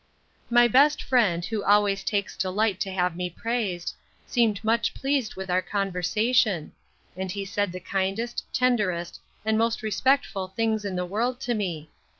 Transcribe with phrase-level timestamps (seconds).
[0.49, 3.93] My best friend, who always takes delight to have me praised,
[4.25, 6.71] seemed much pleased with our conversation;
[7.15, 11.91] and he said the kindest, tenderest, and most respectful things in the world to me.